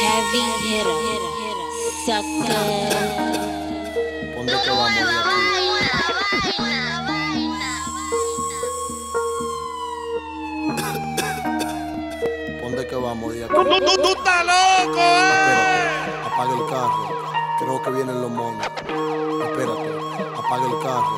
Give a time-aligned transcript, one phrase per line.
[0.00, 1.58] Heavy hitter,
[2.06, 2.88] sucker.
[4.34, 5.36] ¿Dónde que vamos de aquí?
[12.62, 13.54] ¿Dónde que vamos de aquí?
[13.54, 14.98] ¡Tú, tú, tú estás loco!
[14.98, 17.08] Espérate, apaga el carro.
[17.58, 18.77] Creo que vienen los monos.
[18.88, 19.88] Espérate,
[20.36, 21.16] apaga el carro.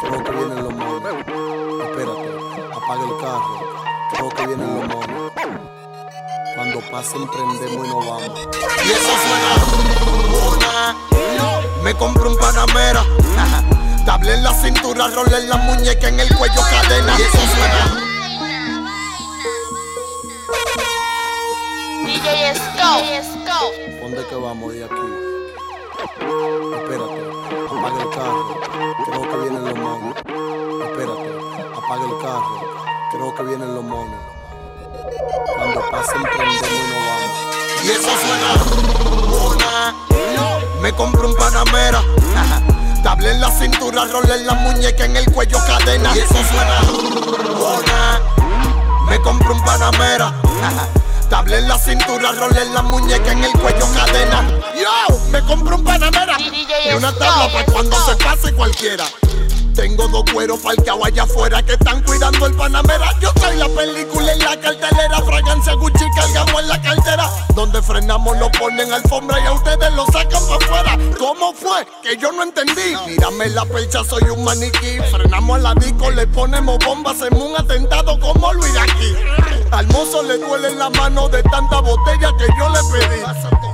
[0.00, 1.14] Creo que vienen los monos.
[1.82, 2.28] Espérate,
[2.76, 3.54] apaga el carro.
[4.12, 5.32] Creo que vienen los monos.
[6.54, 8.48] Cuando pasen prendemos y nos vamos.
[8.84, 10.96] Y eso suena.
[11.82, 13.02] Me compro un Panamera.
[14.04, 17.16] Table en la cintura, rol en la muñeca, en el cuello cadena.
[17.18, 18.02] Y eso suena.
[22.04, 22.54] DJ
[23.24, 24.00] Scope.
[24.00, 25.25] ¿Dónde que vamos de aquí?
[26.14, 27.20] Espérate,
[27.70, 28.42] apaga el carro.
[29.04, 30.14] Creo que vienen los monos.
[30.16, 31.28] Espérate,
[31.76, 32.56] apaga el carro.
[33.12, 34.20] Creo que vienen los monos.
[35.56, 37.30] Cuando pasen prendemos y nos vamos.
[37.84, 38.48] Y eso suena.
[40.80, 42.02] Me compro un Panamera.
[43.02, 46.14] Table en la cintura, rol en la muñeca, en el cuello cadena.
[46.14, 46.80] Y eso suena.
[49.08, 50.32] Me compro un Panamera.
[51.28, 54.46] Table en la cintura, rol en la muñeca, en el cuello cadena.
[54.74, 56.36] Yo, me compro un Panamera.
[56.38, 59.04] Y una tabla para cuando se pase cualquiera.
[59.76, 63.12] Tengo dos cueros parqueados allá afuera que están cuidando el Panamera.
[63.20, 65.20] Yo soy la película en la cartelera.
[65.22, 67.30] Fragancia Gucci cargamos en la cartera.
[67.54, 70.98] Donde frenamos lo ponen alfombra y a ustedes lo sacan para afuera.
[71.18, 71.86] ¿Cómo fue?
[72.02, 72.96] Que yo no entendí.
[73.06, 74.98] Mírame la percha, soy un maniquí.
[75.10, 77.16] Frenamos a la disco, le ponemos bombas.
[77.16, 79.14] Hacemos un atentado como lo aquí.
[79.70, 83.22] Al mozo le duele la mano de tanta botella que yo le pedí.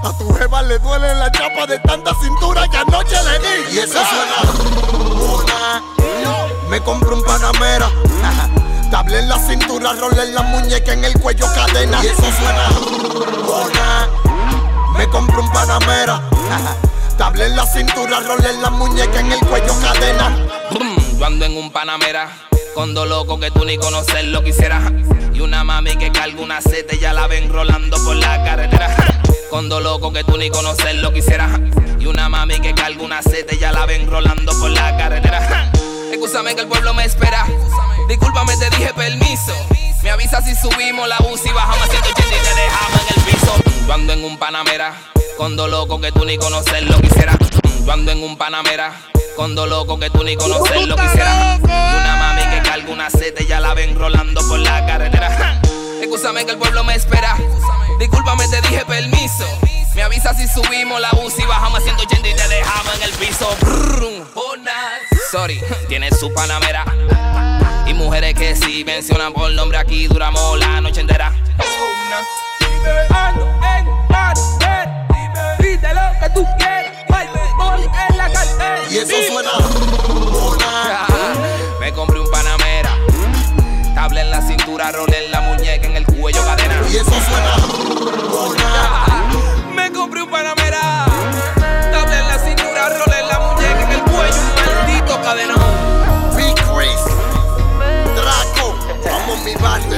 [0.03, 3.77] A tu jeva le duele la chapa de tanta cintura que anoche le di.
[3.77, 4.53] Y eso suena
[5.33, 5.92] una.
[6.73, 7.87] Me compro un Panamera.
[8.91, 12.03] Table en la cintura, rol en la muñeca, en el cuello cadena.
[12.03, 12.71] Y eso suena.
[14.97, 16.23] Me compro un Panamera.
[17.19, 20.35] Table en la cintura, rol en la muñeca, en el cuello cadena.
[21.19, 22.31] Yo ando en un Panamera.
[22.75, 24.91] Con dos que tú ni conocer lo quisieras.
[25.35, 28.97] Y una mami que carga una sete, ya la ven rolando por la carretera.
[29.51, 31.51] Con dos que tú ni conocer lo quisieras.
[32.01, 35.71] Y una mami que carga una sete, ya la ven rolando por la carretera.
[36.13, 37.47] Escúchame que el pueblo me espera.
[38.07, 39.55] Discúlpame, te dije permiso.
[40.03, 43.23] Me avisa si subimos la bus y bajamos a 180 y te dejamos en el
[43.25, 43.55] piso.
[43.87, 44.95] Yo ando en un Panamera.
[45.39, 47.39] Con dos locos que tú ni conocer lo quisieras.
[47.87, 48.93] Yo ando en un Panamera.
[49.37, 51.59] Con dos locos que tú ni conocer lo quisieras.
[51.61, 55.63] Y una mami que carga una sete, ya la ven rolando por la carretera.
[56.03, 57.39] Escúchame que el pueblo me espera.
[57.99, 59.47] Discúlpame, te dije permiso.
[59.95, 63.11] Me avisa si subimos la bus y bajamos a 180 y te dejamos en el
[63.13, 63.49] piso.
[65.31, 66.85] Sorry, tiene su panamera.
[67.87, 71.33] Y mujeres que sí mencionan por nombre aquí duramos la noche entera.
[73.11, 73.47] Ando
[73.77, 73.87] en.
[75.59, 76.93] Pide lo que tú quieras.
[77.57, 78.79] Voy en la cartera.
[78.91, 79.51] Y eso suena.
[81.81, 82.97] Me compré un panamera.
[83.95, 86.81] Tabla en la cintura, rol en la muñeca, en el cuello cadena.
[86.91, 87.57] Y eso suena
[99.61, 99.92] Vamos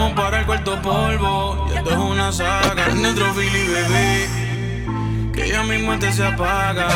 [0.00, 2.88] Vamos para el cuarto polvo, y esto es una saga.
[2.88, 4.30] Dentro Billy bebé,
[5.30, 6.88] que ya mismo este se apaga.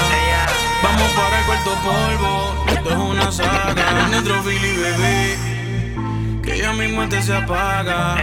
[0.83, 4.09] Vamos para el cuarto polvo, y esto es una saga.
[4.11, 8.17] Dentro Billy bebé, que ya mismo este se apaga.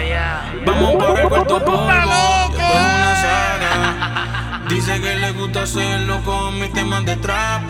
[0.66, 4.62] Vamos para el cuarto polvo, y esto es una saga.
[4.68, 7.62] Dice que le gusta hacerlo con mis temas de trap.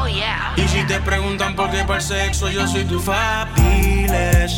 [0.00, 0.52] Oh yeah.
[0.56, 4.56] Y si te preguntan por qué para el sexo yo soy tu fab Diles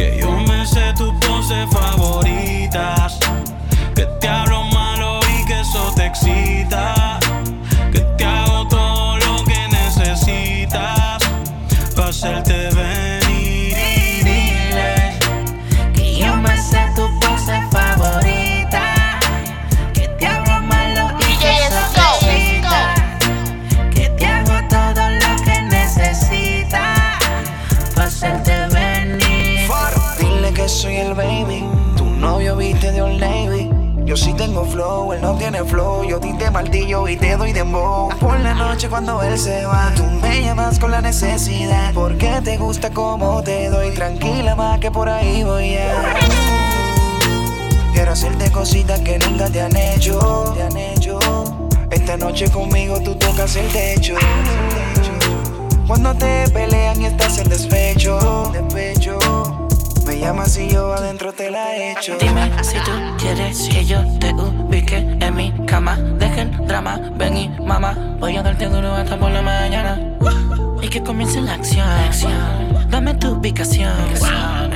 [0.00, 3.18] que yo me sé tus poses favoritas.
[3.94, 7.18] Que te hablo malo y que eso te excita.
[7.92, 11.18] Que te hago todo lo que necesitas
[11.94, 13.09] Para hacerte venir
[30.80, 31.62] soy el baby.
[31.94, 33.68] Tu novio viste de Old Navy.
[34.06, 36.04] Yo sí tengo flow, él no tiene flow.
[36.04, 38.08] Yo tinte martillo y te doy dembow.
[38.18, 41.92] Por la noche cuando él se va, tú me llamas con la necesidad.
[41.92, 43.90] Porque te gusta como te doy.
[43.90, 46.14] Tranquila más que por ahí voy a.
[47.92, 50.18] Quiero hacerte cositas que nunca te han hecho.
[50.56, 51.18] Te han hecho.
[51.90, 54.14] Esta noche conmigo tú tocas el techo.
[55.86, 59.18] Cuando te pelean y estás en despecho, despecho.
[60.20, 62.14] Llamas y yo adentro te la echo.
[62.20, 65.96] Dime si tú quieres que yo te ubique en mi cama.
[65.96, 67.96] Deja el drama, ven y mamá.
[68.18, 69.98] Voy a darte duro hasta por la mañana.
[70.82, 71.88] Y que comience la acción.
[72.90, 73.94] Dame tu ubicación.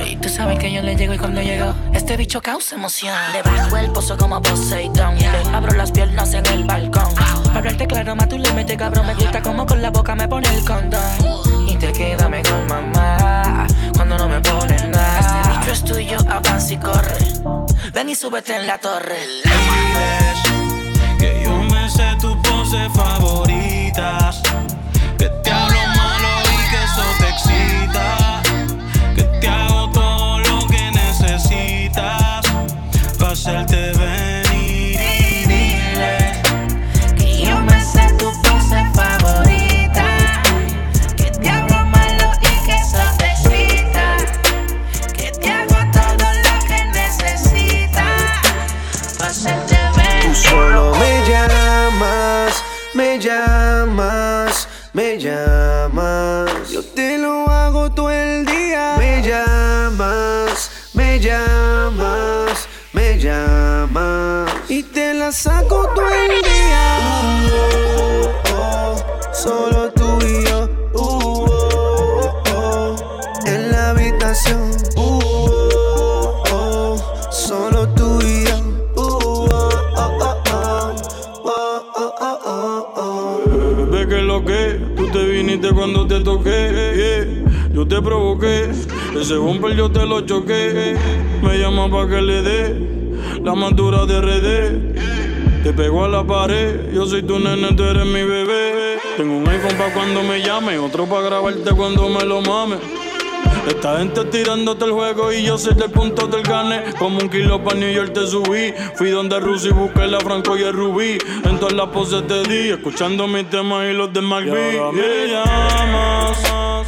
[0.06, 3.14] Y tú sabes que yo le llego y cuando llego, este bicho causa emoción.
[3.35, 5.19] Le bajo el pozo como Poseidón.
[5.19, 7.14] Le abro las piernas en el balcón.
[7.14, 9.06] Para hablarte claro, más tú le metes cabrón.
[9.06, 11.00] Me gusta como con la boca me pone el condón.
[11.69, 12.44] Y te queda mejor,
[15.85, 17.19] Bicho es tuyo, avanza y corre.
[17.93, 19.19] Ven y súbete en la torre.
[19.45, 24.44] Diles que yo me sé tus poses favoritas.
[55.15, 56.71] Me llamas.
[56.71, 58.97] Yo te lo hago todo el día.
[58.99, 64.51] Me llamas, me llamas, me llamas.
[64.69, 66.54] Y te la saco todo el día.
[86.06, 87.43] Te toqué.
[87.73, 88.70] Yo te provoqué,
[89.20, 90.96] ese bumper yo te lo choqué.
[91.43, 92.89] Me llama pa' que le dé
[93.43, 95.63] la más dura de RD.
[95.65, 98.99] Te pego a la pared, yo soy tu nene, tú eres mi bebé.
[99.17, 102.77] Tengo un iPhone pa' cuando me llame, otro pa' grabarte cuando me lo mame.
[103.67, 106.94] Esta gente tirándote el juego y yo soy del punto del gane.
[106.99, 108.75] Como un kilo pa' New York te subí.
[108.97, 111.19] Fui donde Rusi busqué la Franco y el Rubí.
[111.44, 114.51] En todas las poses te di, escuchando mis temas y los de Malví.
[114.51, 116.39] Me llamas,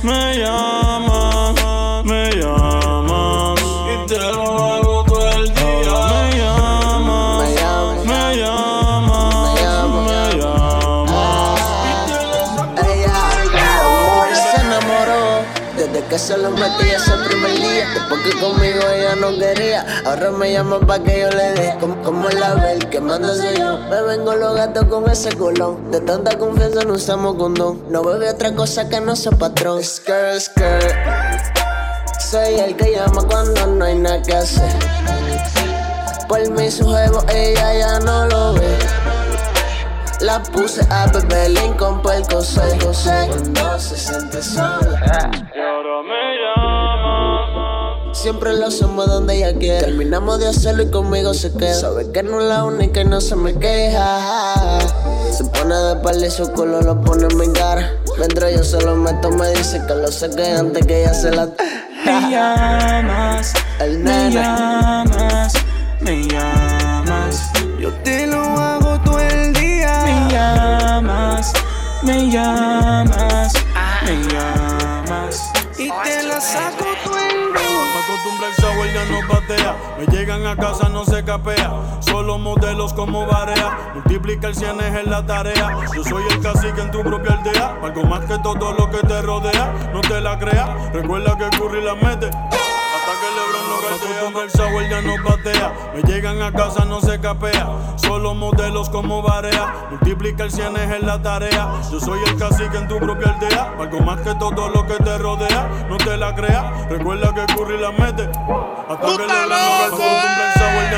[0.02, 2.65] me llamas, me llamas.
[16.16, 17.86] Que se lo metí ese primer día.
[17.92, 21.76] Después que conmigo ella no quería, ahora me llama pa' que yo le dé.
[21.78, 23.76] Como, como la ver, que mándase yo.
[23.90, 25.90] Me vengo los gatos con ese colón.
[25.90, 27.82] De tanta confianza no usamos condón.
[27.90, 29.84] No bebe otra cosa que no sea patrón.
[29.84, 30.94] Skirt, skirt.
[32.18, 34.72] Soy el que llama cuando no hay nada que hacer.
[36.28, 38.78] Por mí su juego ella ya no lo ve.
[40.20, 42.78] La puse a beber Lincoln por el coser.
[42.78, 45.30] Cuando se siente sola.
[45.76, 48.16] Ahora me llamas.
[48.18, 49.80] Siempre lo hacemos donde ella quiere.
[49.80, 51.74] Terminamos de hacerlo y conmigo se queda.
[51.74, 54.78] Sabe que no es la única y no se me queja.
[55.30, 57.92] Se pone de pala y su culo lo pone en mi cara.
[58.16, 61.46] Mientras yo se lo meto, me dice que lo saque antes que ella se la.
[62.06, 64.34] Me llamas, El me nene.
[64.36, 65.52] llamas,
[66.00, 70.02] me llamas, Yo te lo hago todo el día.
[70.04, 71.52] me llamas,
[72.04, 73.35] me llamas,
[76.40, 76.84] saco
[77.18, 77.46] el
[78.06, 79.76] acostumbra el sour ya no patea.
[79.98, 81.70] Me llegan a casa, no se capea.
[82.00, 83.92] Solo modelos como Barea.
[83.94, 85.76] Multiplica el cienes en la tarea.
[85.94, 87.78] Yo soy el cacique en tu propia aldea.
[87.82, 89.90] Algo más que todo lo que te rodea.
[89.92, 90.92] No te la creas.
[90.92, 92.30] Recuerda que Curry la mete.
[93.06, 94.42] Hasta que Lebron no gatea.
[94.42, 95.92] el sour ya no patea.
[95.94, 97.68] Me llegan a casa, no se capea.
[97.94, 99.86] Solo modelos como Barea.
[99.90, 101.70] Multiplica el cienes en la tarea.
[101.88, 103.74] Yo soy el cacique en tu propia aldea.
[103.78, 105.86] Algo más que todo lo que te rodea.
[105.88, 106.88] No te la creas.
[106.88, 108.24] Recuerda que Curry la mete.
[108.88, 110.55] Hasta que Lebron no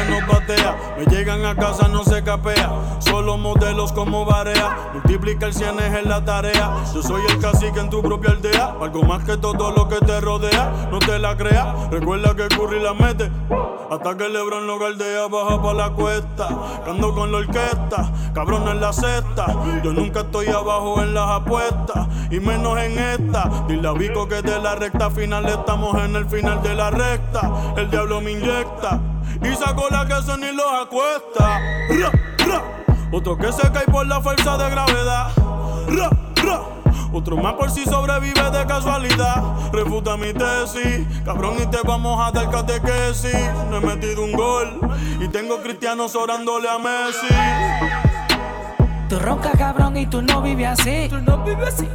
[0.09, 0.77] no patea.
[0.99, 2.71] Me llegan a casa, no se capea.
[2.99, 4.91] Solo modelos como Barea.
[4.93, 6.73] Multiplica el cienes en la tarea.
[6.95, 8.77] Yo soy el cacique en tu propia aldea.
[8.81, 10.89] Algo más que todo lo que te rodea.
[10.91, 11.91] No te la creas.
[11.91, 13.31] Recuerda que Curry la mete.
[13.91, 16.49] Hasta que Lebron lo galdea, baja pa' la cuesta.
[16.85, 19.47] Cando con la orquesta, cabrón en la cesta.
[19.83, 23.65] Yo nunca estoy abajo en las apuestas, y menos en esta.
[23.67, 27.51] Dile a Vico que de la recta final estamos en el final de la recta.
[27.79, 29.01] El diablo me inyecta
[29.43, 31.61] y saco la que son y los acuesta.
[31.91, 32.13] Ra,
[32.47, 32.63] ra.
[33.13, 35.31] Otro que se cae por la fuerza de gravedad.
[35.89, 36.11] Ra,
[36.45, 36.61] ra.
[37.13, 39.43] Otro más por si sobrevive de casualidad.
[39.73, 43.35] Refuta mi tesis, cabrón, y te vamos a dar catequesis.
[43.71, 44.81] No he metido un gol
[45.21, 47.27] y tengo cristianos orándole a Messi.
[49.09, 51.07] Tú ronca cabrón y tú no vives así.
[51.09, 51.89] Tú no vives así.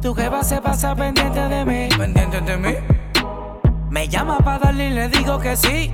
[0.00, 1.88] Tu jeva se pasa pendiente de mí.
[1.96, 2.74] Pendiente de mí.
[3.90, 5.92] Me llama para darle y le digo que sí.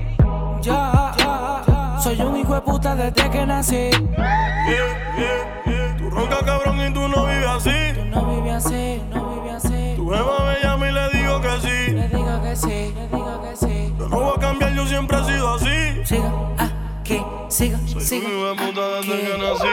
[0.65, 1.99] Ya, ya.
[2.03, 3.75] Soy un hijo de puta desde que nací.
[3.77, 4.71] Yeah,
[5.19, 5.97] yeah, yeah.
[5.99, 7.71] Tú ronca cabrón y tú no vives así.
[7.95, 9.93] Tú no vives así, no vives así.
[9.97, 11.93] Tu jeva me llama y le digo que sí.
[11.93, 13.95] Le digo que sí, le digo que sí.
[13.99, 16.05] Yo no voy a cambiar, yo siempre he sido así.
[16.05, 18.27] Siga aquí, siga, Soy siga.
[18.27, 19.69] un hijo de puta desde que nací.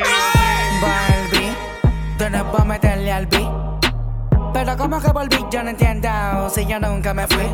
[0.81, 1.53] Barbie,
[2.17, 3.51] tú no puedes meterle al beat.
[4.53, 6.09] Pero como que volví, yo no entiendo
[6.49, 7.47] si yo nunca me fui.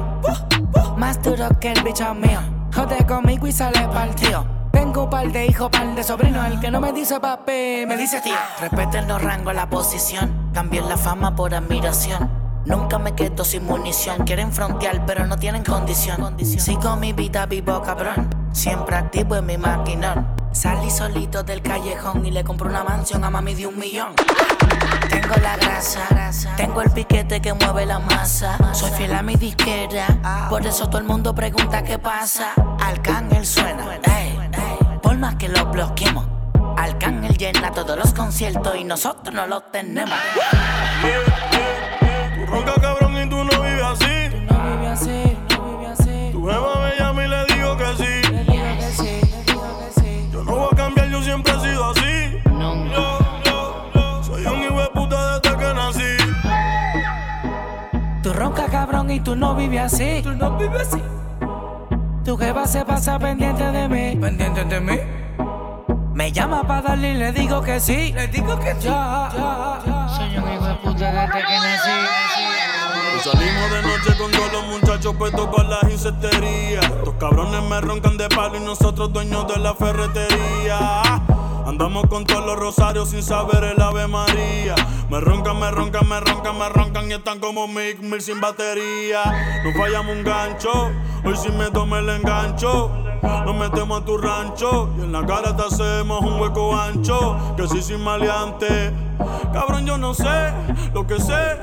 [0.98, 2.40] Más duro que el bicho mío.
[2.78, 4.46] Jode conmigo y sale partido.
[4.72, 6.46] Tengo un par de hijos, par de sobrinos.
[6.46, 8.36] El que no me dice papi, me dice tío.
[8.62, 10.52] Respeten los rangos, la posición.
[10.54, 12.30] Cambien la fama por admiración.
[12.68, 14.24] Nunca me quedo sin munición.
[14.28, 16.38] Quieren frontear, pero no tienen condición.
[16.38, 18.30] Sigo mi vida vivo, cabrón.
[18.52, 20.28] Siempre activo en mi maquinón.
[20.52, 24.14] Salí solito del callejón y le compré una mansión a mami de un millón.
[25.10, 26.08] Tengo la grasa,
[26.56, 28.58] tengo el piquete que mueve la masa.
[28.74, 32.54] Soy fiel a mi disquera, por eso todo el mundo pregunta qué pasa.
[32.80, 34.38] Arcángel suena, ey,
[35.02, 36.26] por más que lo bloqueemos.
[36.78, 40.18] Arcángel llena todos los conciertos y nosotros no los tenemos.
[59.38, 60.22] No vives así.
[60.24, 61.02] Tú no vives así.
[62.26, 64.20] Tu jeva se pasa pendiente de mí.
[64.20, 65.00] Pendiente de mí.
[66.14, 68.12] Me llama para darle y le digo que sí.
[68.14, 68.88] Le digo que sí.
[68.88, 70.10] Ya, ya, ya.
[70.10, 71.92] Soy un hijo de puta desde que nací.
[73.24, 76.86] Salimos de noche con todos los muchachos puestos para las insecterías.
[76.86, 81.02] Estos cabrones me roncan de palo y nosotros dueños de la ferretería.
[81.68, 84.74] Andamos con todos los rosarios sin saber el Ave María.
[85.10, 89.22] Me roncan, me roncan, me roncan, me roncan y están como Mick Mill sin batería.
[89.66, 90.72] No fallamos un gancho,
[91.26, 92.90] hoy si me tomo el engancho.
[93.22, 97.38] Nos metemos a tu rancho y en la cara te hacemos un hueco ancho.
[97.58, 98.94] Que si sin maleante,
[99.52, 100.54] cabrón, yo no sé,
[100.94, 101.58] lo que sé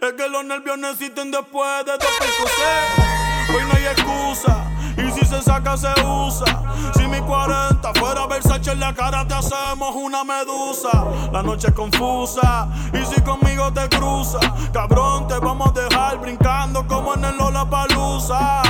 [0.00, 3.56] es que los nervios no existen después de percocet.
[3.56, 4.69] Hoy no hay excusa.
[4.96, 6.62] Y si se saca, se usa.
[6.96, 11.04] Si mi 40 fuera Versace en la cara, te hacemos una medusa.
[11.32, 12.68] La noche es confusa.
[12.92, 14.38] Y si conmigo te cruza,
[14.72, 18.62] cabrón, te vamos a dejar brincando como en el Lola Palusa.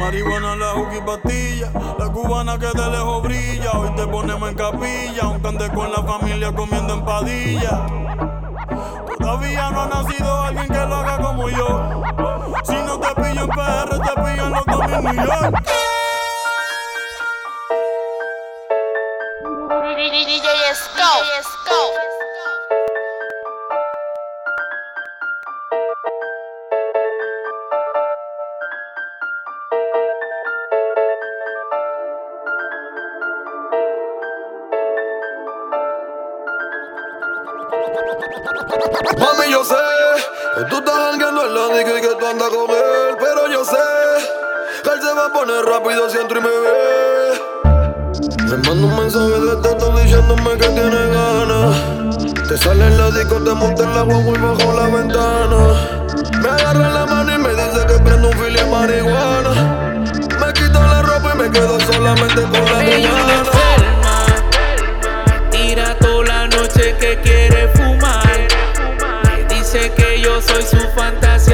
[0.00, 1.70] Marihuana, la juca pastilla.
[1.98, 3.72] La cubana que de lejos brilla.
[3.72, 5.22] Hoy te ponemos en capilla.
[5.22, 7.86] Aunque ande con la familia comiendo empadilla.
[9.18, 12.02] Todavía no ha nacido alguien que lo haga como yo.
[12.64, 14.65] Si no te pillo en PR, te pillan los
[39.18, 39.74] Mami, yo sé
[40.54, 43.16] que tú estás jangueando en la disco y que tú andas con él.
[43.18, 44.35] Pero yo sé
[45.16, 46.76] me pone rápido si entro y me ve.
[48.44, 52.48] Me manda un mensaje de texto diciéndome que tiene ganas.
[52.48, 55.56] Te sale en la disco, te monta en la guagua y bajo la ventana.
[56.42, 59.52] Me agarra la mano y me dice que prendo un fili de marihuana.
[60.38, 63.56] Me quito la ropa y me quedo solamente con la mañana.
[66.98, 68.48] que quiere fumar.
[69.48, 71.45] Dice que yo soy su fantasía.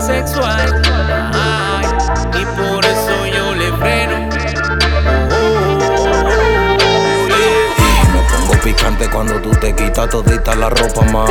[0.00, 0.82] Sexual.
[1.32, 1.86] Ay,
[2.40, 2.73] y por
[8.74, 11.30] picante cuando tú te quitas todita la ropa más.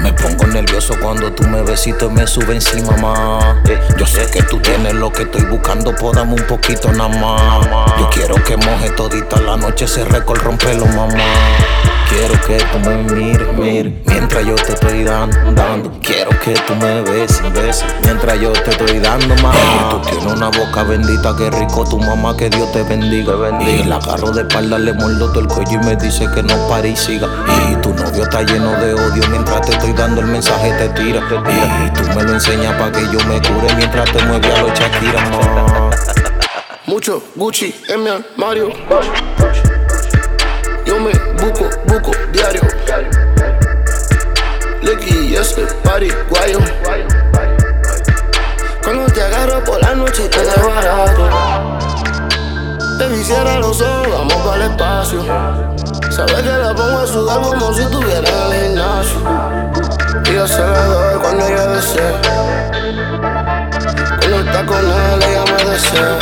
[0.00, 3.56] Me pongo nervioso cuando tú me besitos y me sube encima más.
[3.96, 7.98] Yo sé que tú tienes lo que estoy buscando, podame un poquito nada más.
[7.98, 11.24] Yo quiero que moje todita la noche, se recol rompelo mamá.
[12.08, 15.92] Quiero que tú me mires, mires, mientras yo te estoy dando, dando.
[16.00, 19.56] Quiero que tú me beses, beses, mientras yo te estoy dando más.
[19.90, 23.72] tú tienes una boca bendita, que rico tu mamá, que Dios te bendiga, bendiga.
[23.72, 26.55] Y la agarro de espalda, le muerdo todo el cuello y me dice que no
[26.58, 31.20] y tu novio está lleno de odio, mientras te estoy dando el mensaje te tira,
[31.28, 31.84] te tira.
[31.86, 34.72] Y tú me lo enseñas para que yo me cure, mientras te mueve a los
[34.78, 35.90] Shakira.
[36.86, 38.70] Mucho Gucci en mi armario.
[40.84, 42.62] Yo me buco, buco diario.
[44.82, 46.58] Lecky, ese party guayo.
[48.82, 51.28] Cuando te agarro por la noche te de barato.
[52.98, 55.75] Te cierra los ojos, vamos para el espacio.
[56.16, 59.18] Sabes que la pongo a sudar como si estuviera en el gimnasio.
[60.24, 62.12] Y yo se la doy cuando ella desee.
[64.20, 66.18] Cuando está con él, ella me desea.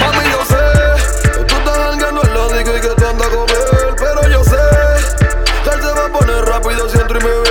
[0.00, 3.94] Mami, yo sé que tú estás jangueando en la y que tú andas con él,
[3.96, 4.56] pero yo sé
[5.62, 7.44] que él se va a poner rápido si entro y me ve.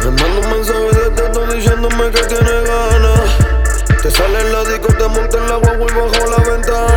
[0.00, 4.02] Me manda un mensaje de texto diciéndome que tiene ganas.
[4.02, 6.89] Te sale en la te monta en la guagua y bajo la ventana.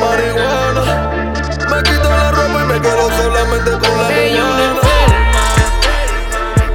[0.00, 1.10] Marihuana.
[1.70, 5.46] Me quito la ropa y me quedo solamente con la Ella una enferma,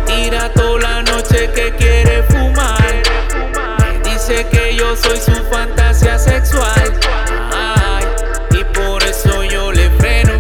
[0.06, 3.04] tira toda la noche que quiere fumar.
[4.04, 7.00] Dice que yo soy su fantasía sexual.
[7.54, 8.06] Ay,
[8.52, 10.34] y por eso yo le freno.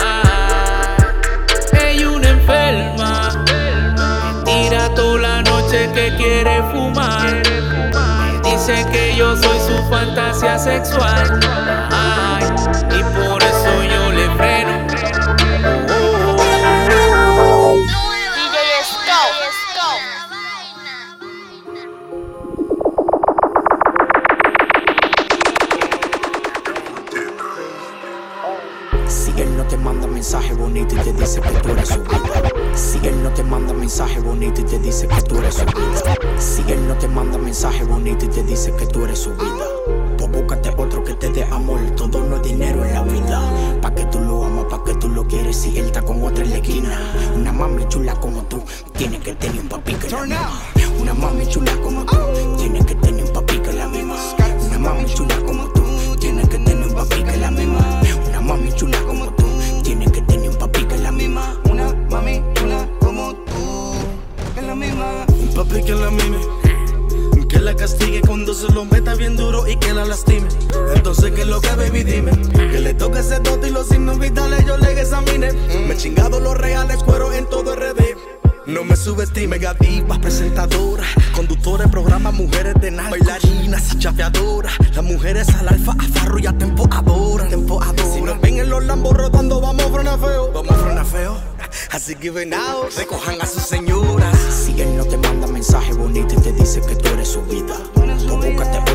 [0.00, 0.96] Ay,
[1.80, 3.44] ella una enferma,
[4.44, 7.42] tira toda la noche que quiere fumar.
[8.44, 9.31] Dice que yo
[10.32, 11.40] fantasía sexual.
[11.90, 12.44] Ay,
[12.90, 14.86] y por eso yo le freno.
[18.34, 19.34] DJ Scout.
[29.06, 32.50] Si él no te manda mensaje bonito y te dice que tú eres su vida.
[32.74, 36.16] Si él no te manda mensaje bonito y te dice que tú eres su vida.
[36.38, 39.71] Si él no te manda mensaje bonito y te dice que tú eres su vida.
[40.92, 43.40] Otro que te dé amor, todo no es dinero en la vida.
[43.80, 45.56] Pa' que tú lo amas, pa' que tú lo quieres.
[45.56, 47.14] Si él está con otra en la esquina.
[47.34, 48.62] Una mami chula como tú,
[48.98, 50.50] tiene que tener un papi que la misma.
[51.00, 52.18] Una mami chula como tú,
[52.58, 54.16] tiene que tener un papi que la misma.
[54.66, 55.82] Una mami chula como tú,
[56.20, 58.02] tiene que tener un papi que la misma.
[58.28, 59.44] Una mami chula como tú,
[59.82, 61.58] tiene que tener un papi que la misma.
[61.70, 63.94] Una mami chula como tú,
[64.54, 65.24] que la misma.
[65.40, 66.36] Un papi que la mime.
[67.48, 70.48] Que la castigue cuando se lo meta bien duro y que la lastime.
[71.12, 72.04] Entonces, ¿qué es lo que, baby?
[72.04, 72.30] Dime.
[72.70, 75.52] Que le toque ese dote y los signos vitales yo le examine.
[75.52, 78.00] Me he chingado los reales, cuero en todo RD.
[78.64, 84.72] No me subestime, divas, presentadoras, conductores, programas, mujeres de nada, bailarinas y chapeadoras.
[84.94, 87.78] Las mujeres al alfa, a farro y a tempo adora, tempo.
[88.14, 91.36] Si nos ven en los lambos rodando, vamos a frenar feo, vamos a frenar feo.
[91.90, 94.34] Así que venados, recojan a sus señoras.
[94.48, 97.76] Si él no te manda mensaje bonito y te dice que tú eres su vida.
[97.92, 98.91] Pues búscate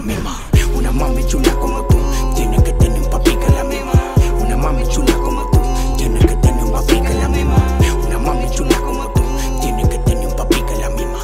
[0.00, 0.36] la misma.
[0.74, 1.96] Una mami chula como tú,
[2.34, 3.92] tiene que tener un papi que es la misma.
[4.40, 5.60] Una mami chula como tú,
[5.98, 7.56] tiene que tener un papi que es la misma.
[8.06, 9.22] Una mami chula como tú,
[9.60, 11.18] tiene que tener un papi que es la misma.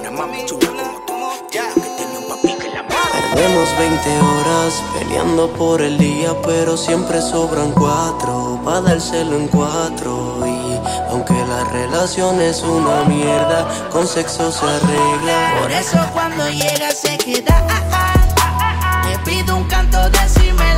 [0.00, 0.68] Una mami chula
[1.06, 1.14] como tú,
[1.50, 2.98] tiene que tener un papi que es la misma.
[3.34, 10.44] Perdemos 20 horas peleando por el día, pero siempre sobran cuatro para dárselo en cuatro.
[10.46, 10.78] Y
[11.10, 15.60] aunque la relación es una mierda, con sexo se arregla.
[15.62, 17.64] Por eso cuando llega se queda.
[17.70, 18.07] ah, ah.
[19.68, 20.77] Canto de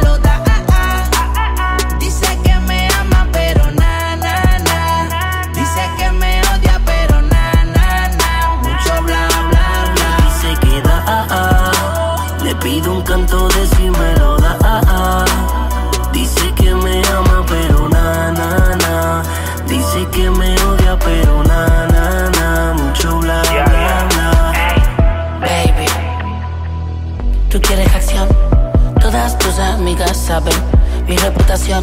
[30.41, 31.83] saben mi reputación.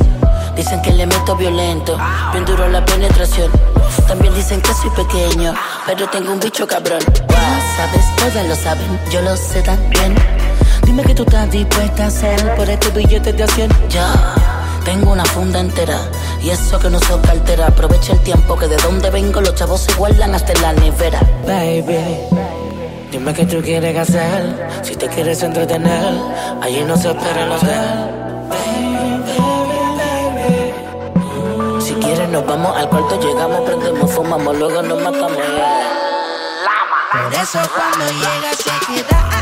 [0.56, 1.98] Dicen que le meto violento,
[2.32, 3.52] bien duro la penetración.
[4.08, 5.54] También dicen que soy pequeño,
[5.86, 7.00] pero tengo un bicho cabrón.
[7.76, 10.16] Sabes, todas lo saben, yo lo sé también.
[10.84, 13.70] Dime que tú estás dispuesta a hacer por este billete de acción.
[13.90, 14.10] Ya,
[14.84, 16.00] tengo una funda entera
[16.42, 17.68] y eso que no soy cartera.
[17.68, 21.20] Aprovecha el tiempo que de donde vengo los chavos se guardan hasta en la nevera.
[21.46, 22.58] Baby.
[23.12, 26.14] Dime qué tú quieres hacer, si te quieres entretener,
[26.62, 28.17] allí no se espera el hotel.
[32.28, 35.38] Quieres nos vamos al cuarto, llegamos, prendemos, fumamos, luego nos matamos.
[37.12, 39.37] Por eso cuando llega se queda.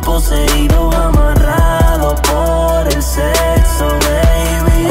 [0.00, 4.88] Poseídos, amarrados por el sexo, baby.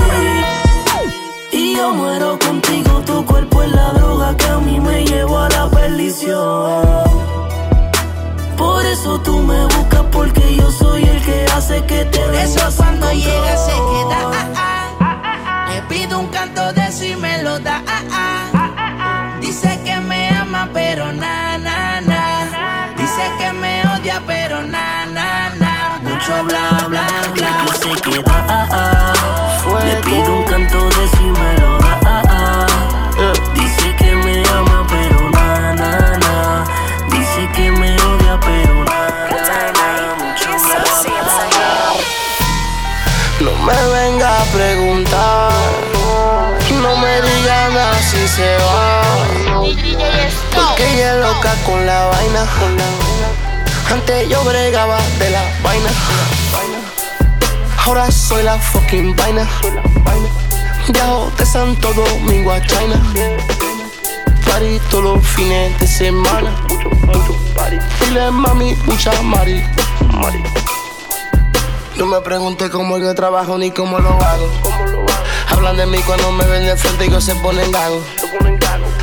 [1.52, 5.50] Y yo muero contigo, tu cuerpo es la droga que a mí me llevó a
[5.50, 6.84] la perdición.
[8.58, 12.60] Por eso tú me buscas, porque yo soy el que hace que te Por eso
[12.78, 14.32] cuando llega se queda.
[14.34, 15.68] ah, ah.
[15.70, 17.82] Le pido un canto de si me lo da.
[17.88, 19.38] ah, ah.
[19.42, 22.94] Dice que me ama, pero na, na, na.
[22.98, 23.75] Dice que me
[26.44, 27.66] bla, bla, bla.
[27.66, 28.46] que se queda.
[28.50, 29.14] ah, ah.
[29.84, 32.00] Le pido un canto de si me lo da.
[32.06, 32.68] ah, ah.
[33.54, 36.66] Dice que me ama, pero na, na, na.
[37.10, 39.00] Dice que me odia, pero na,
[39.32, 39.88] na, na.
[40.24, 41.70] Mucho bla, bla, bla.
[43.40, 45.52] No me venga a preguntar,
[46.82, 49.02] no me diga nada si se va.
[50.56, 52.46] Porque ella es loca con la vaina.
[53.92, 55.90] Antes yo bregaba de la vaina.
[57.86, 59.48] Ahora soy la fucking vaina.
[60.88, 63.02] Viajo de Santo Domingo a China.
[64.46, 66.52] Party todos los fines de semana.
[68.00, 69.64] Dile mami, mucha mari.
[71.96, 74.50] No me pregunte cómo yo trabajo ni cómo lo hago.
[75.50, 78.02] Hablan de mí cuando me ven de frente y que se ponen gago.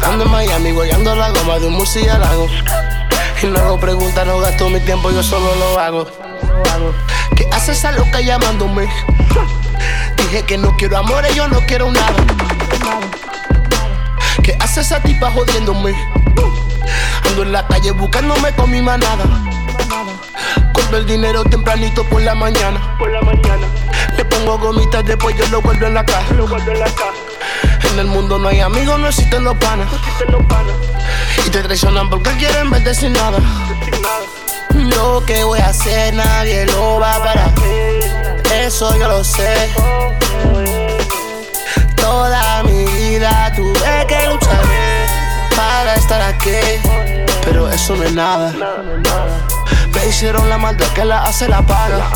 [0.05, 2.49] Ando en Miami guayando la goma de un murciélago.
[3.43, 6.07] Y no hago preguntas, no gasto mi tiempo, yo solo lo hago.
[7.35, 8.89] ¿Qué hace esa loca llamándome?
[10.17, 12.15] Dije que no quiero amores, yo no quiero nada.
[14.45, 15.93] ¿Qué hace esa tipa jodiéndome?
[17.27, 19.25] Ando en la calle buscándome con mi manada.
[20.73, 22.97] Compro el dinero tempranito por la mañana.
[22.97, 23.67] Por la mañana.
[24.17, 26.33] Le pongo gomitas, después yo lo guardo en la caja.
[26.35, 27.22] Lo guardo en la caja.
[27.93, 29.87] En el mundo no hay amigos, no existen los panas.
[31.47, 33.39] Y te traicionan porque quieren verte sin nada.
[34.75, 37.53] Lo que voy a hacer nadie lo va a parar.
[38.55, 39.69] Eso yo lo sé.
[41.95, 44.63] Toda mi vida tuve que luchar
[45.55, 46.61] para estar aquí.
[47.45, 48.55] Pero eso no es nada.
[49.93, 52.11] Me hicieron la maldad que la hace la paga.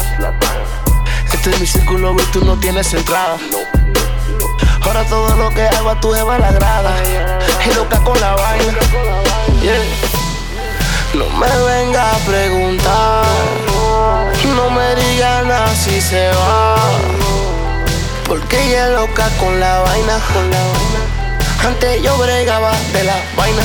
[1.34, 3.36] Este es mi círculo y tú no tienes entrada.
[4.86, 6.94] Ahora todo lo que hago a tu jeva la agrada.
[7.68, 8.78] Y loca con la vaina.
[11.12, 13.24] No me venga a preguntar.
[14.54, 16.76] No me diga nada si se va.
[18.28, 20.20] Porque ella es loca con la vaina.
[21.66, 23.62] Antes yo bregaba de la vaina.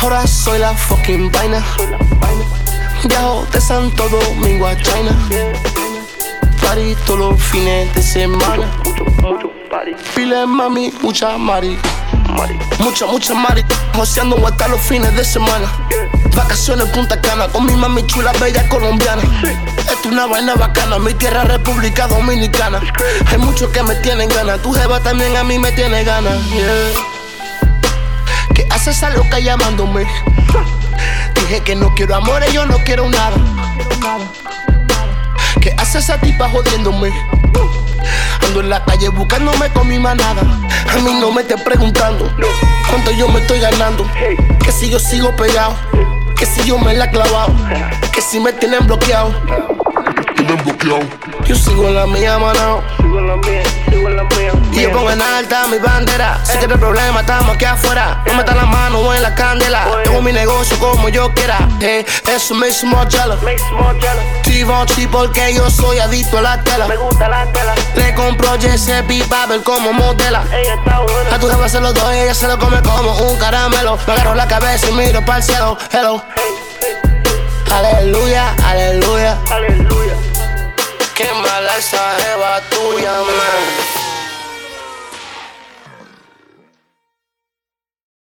[0.00, 1.62] Ahora soy la fucking vaina.
[3.04, 5.12] Viajo de Santo Domingo a China.
[6.62, 8.66] Party todos los fines de semana.
[10.14, 11.78] Pile mami, mucha mari.
[12.78, 13.64] Mucha, mucha mari.
[13.94, 15.66] Joseando hasta los fines de semana.
[16.36, 19.22] Vacaciones en Punta Cana con mi mami chula, bella colombiana.
[19.78, 22.80] Esto es una vaina bacana, mi tierra República Dominicana.
[23.30, 26.38] Hay muchos que me tienen ganas, tu jeva también a mí me tiene ganas.
[26.50, 26.92] Yeah.
[28.54, 30.06] ¿Qué hace esa loca llamándome?
[31.34, 33.36] Dije que no quiero amores, yo no quiero nada.
[35.60, 37.12] ¿Qué hace esa tipa jodiéndome?
[38.46, 40.42] Ando en la calle buscándome con mi manada.
[40.42, 42.30] A mí no me estés preguntando
[42.88, 44.06] cuánto yo me estoy ganando.
[44.64, 45.74] Que si yo sigo pegado,
[46.36, 47.54] que si yo me la he clavado,
[48.12, 49.34] que si me tienen bloqueado.
[50.36, 51.00] Tienen bloqueado.
[51.46, 52.82] Yo sigo en la mía, mano.
[52.98, 54.52] Sigo en la mía, sigo en la mía.
[54.72, 56.38] Y yo pongo en alta mi bandera.
[56.66, 58.22] No hay problema, estamos aquí afuera.
[58.26, 59.86] No metan la mano en la candela.
[60.04, 61.58] Tengo mi negocio como yo quiera.
[61.80, 63.38] Hey, eso me hizo more jealous.
[64.44, 66.86] Givenchy porque yo soy adicto a la tela.
[66.86, 67.74] Me gusta la tela.
[67.96, 70.44] Le compro Giuseppe Babel como modela.
[71.32, 73.98] A tu jefa se lo doy, ella se lo come como un caramelo.
[74.06, 75.78] Me agarro la cabeza y miro para el cielo.
[75.92, 76.22] Hello.
[77.70, 79.38] Aleluya, aleluya.
[79.50, 80.07] Aleluya.
[81.18, 83.97] Qué mala esa jeva tuya, man.